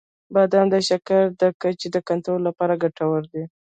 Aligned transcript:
•بادام 0.33 0.67
د 0.73 0.75
شکر 0.89 1.23
د 1.41 1.43
کچې 1.61 1.87
د 1.95 1.97
کنټرول 2.09 2.41
لپاره 2.47 2.79
ګټور 2.83 3.21
دي. 3.33 3.43